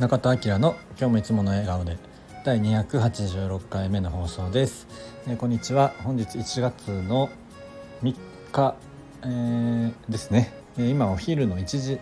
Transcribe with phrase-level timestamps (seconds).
[0.00, 1.98] 中田明の今日もいつもの笑顔で。
[2.42, 4.86] 第286回目の放送です、
[5.28, 5.92] えー、こんにちは。
[6.02, 7.28] 本日1月の
[8.02, 8.16] 3
[8.50, 8.76] 日、
[9.24, 11.98] えー、ですね、えー、今お昼の1時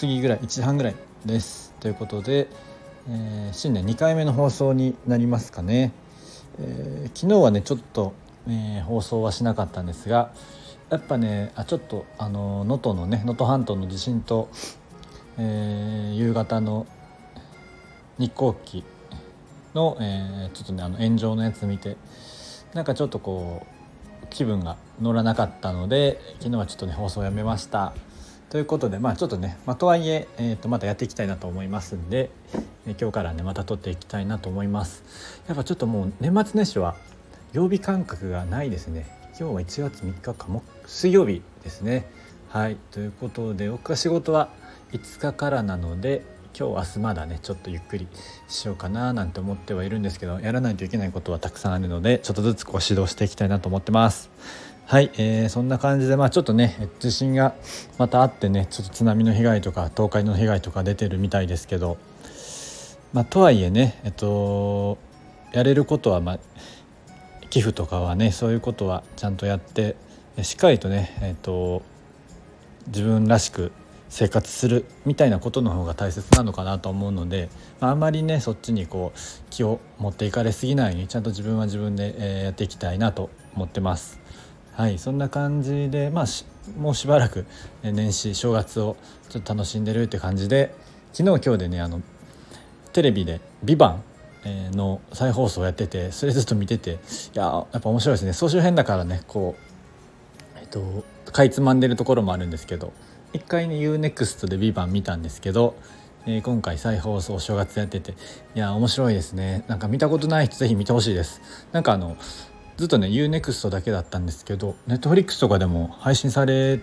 [0.00, 0.96] 過ぎぐらい1時半ぐらい
[1.26, 1.74] です。
[1.80, 2.46] ということで、
[3.10, 5.90] え新年2回目の放送になりますかね、
[6.60, 8.12] え昨日はねちょっと、
[8.48, 10.30] え放送はしなかったんですが
[10.88, 14.48] やっぱねあちょっとあの能登のね能登半島の地震と
[15.40, 16.86] えー、夕方の
[18.18, 18.84] 日航機
[19.74, 21.96] の、えー、ちょっとねあの炎上のやつ見て
[22.74, 23.66] なんかちょっとこ
[24.22, 27.94] う気分が乗らなかったので昨日はちょっとね放送をやめました。
[28.50, 32.30] ということでまあちょっとね、まあ、とはいええー、とまたやっていきたいなと思いますんで、
[32.86, 35.04] え今日からねまた撮っていきたいなと思います。
[35.48, 36.96] やっぱちょっともう年末年始は
[37.52, 39.06] 曜日感覚がないですね。
[39.38, 42.06] 今日は1月3日かも水曜日ですね。
[42.48, 44.48] はいということで僕は仕事は
[44.92, 46.24] 5日からなので
[46.58, 48.08] 今日明日まだねちょっとゆっくり
[48.48, 54.28] しようかななんて思ってはいるんですけどやらないといけないことはたくさんあるのでちょっとずつこう指導していきたいなと思ってます。
[54.86, 57.54] はい、えー、そんな感じでまあちょっとね地震が
[57.96, 61.96] またあってねちょっと津波の被害とか倒壊の被害とか出てるみたいですけど
[63.12, 64.98] まあとはいえねえっと
[65.52, 66.38] やれることはまあ
[67.50, 69.94] 寄付とかはねそういうことはちゃんとやって
[70.42, 71.82] しっかりとねえっと
[72.88, 73.70] 自分らしく
[74.08, 79.18] 生活するみたいなことの方が大切なのかなと思うので、まあ、んまりねそっちにこう
[79.50, 84.20] 気を持っていかれすぎないようにちゃんと自分は自分で、えやっていきたいなと思ってます。
[84.72, 86.26] はいそんな感じでまあ
[86.78, 87.46] もうしばらく
[87.82, 88.96] 年始正月を
[89.28, 90.72] ちょっと楽しんでるって感じで
[91.12, 92.00] 昨日今日でねあの
[92.92, 93.98] テレビで「ビバ
[94.46, 96.94] ンの再放送をやっててそれずっと見ててい
[97.34, 99.56] ややっぱ面白いですね総集編だからねこ
[100.56, 102.92] うえっとかいつまんでるところもあるんですけど
[103.32, 105.76] 一回ね UNEXT で「ビバン見たんですけど、
[106.26, 108.14] えー、今回再放送お正月やってて。
[108.54, 109.64] いや面白いですね。
[109.68, 111.40] なんか見たことない人是非見てほしいです。
[111.72, 112.16] なんかあの
[112.76, 116.80] ずっとね UNEXT だけだったんですけど Netflix とかでも配信され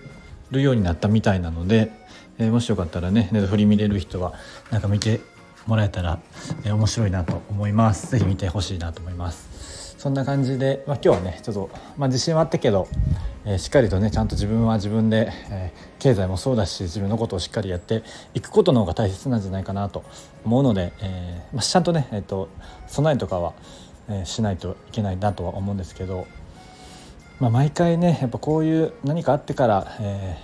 [0.51, 1.91] るようになったみたいなので、
[2.37, 4.33] えー、もしよかったらねネットフリ見れる人は
[4.71, 5.21] なんか見て
[5.65, 6.19] もらえたら、
[6.63, 8.11] えー、面白いなと思います。
[8.11, 9.84] 是非見てほしいなと思います。
[10.05, 12.87] そんな感じで、まあ、今日はねちょっと、まあ、自信はあったけど
[13.43, 18.03] えー、しっかりとねちゃんと自分は自分で、えー、経済もそうだし自分のことをしっかりやって
[18.35, 20.03] いくことの方が大切なんじゃないかなと
[20.43, 22.49] 思うので、えーまあ、ちゃんとね、えーと、
[22.85, 23.53] 備えとかは、
[24.09, 26.27] え、しないといけないなとは思うんですけど、
[27.39, 30.37] まあ、毎回ねやっぱこういう何かあってから、え、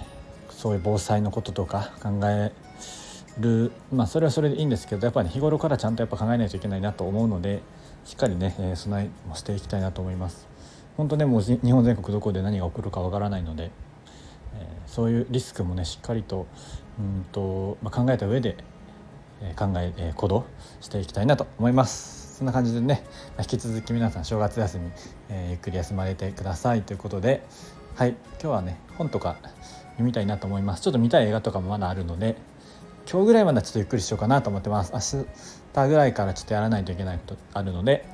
[0.50, 2.52] そういう防災のこととか考え
[3.40, 7.62] るまあそれはそれでいいんですけどやっぱり、ね、日頃からちゃんとやっぱ考えないといけないなと思うので
[8.06, 10.48] しっかりね、えー、備えもしていきたいなと思います。
[10.98, 13.72] 本当ねもう日本全国どこで何が起こるかわからないので、
[14.56, 16.48] えー、そういうリスクもねしっかりと
[17.00, 18.58] うんと、まあ、考えた上で、
[19.42, 20.46] えー、考ええー、行動
[20.82, 23.04] していきたいなと思いますそんな感じでね、
[23.38, 24.92] まあ、引き続き皆さん正月休み、
[25.30, 27.44] えー、ゆっくり休まれてくださいということで
[27.96, 29.38] はい今日はね本とか
[29.92, 32.36] 読みたいなと思いますちょっと見たい映画とかもまだあるので
[33.10, 35.18] 今日ぐらいまではちょっとゆっくりしようかなと思ってます。
[35.18, 35.26] 明
[35.74, 38.06] 日ぐらいからちょっとやらないといけないことあるので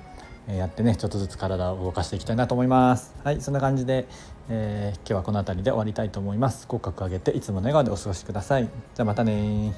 [0.47, 3.13] えやってねちょっとずつ体を動かしていきたいなと思います。
[3.23, 4.07] はいそんな感じで、
[4.49, 6.67] えー、今日はこの辺りで終わりたいと思います。
[6.67, 8.63] 口角上げていつもの笑顔でお過ごしください。
[8.63, 9.73] じゃあまたね